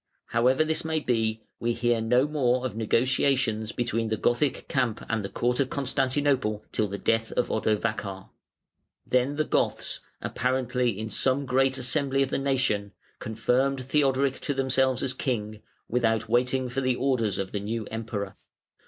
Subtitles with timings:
[0.29, 5.23] However this may be, we hear no more of negotiations between the Gothic camp and
[5.23, 8.29] the Court of Constantinople till the death of Odovacar(493).
[9.05, 15.03] Then the Goths, apparently in some great assembly of the nation, "confirmed Theodoric to themselves
[15.03, 18.35] as King", without waiting for the orders of the new Emperor.